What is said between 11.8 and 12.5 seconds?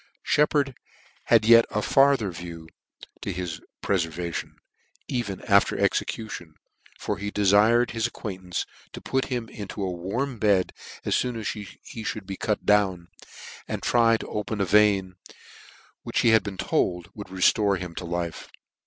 mould be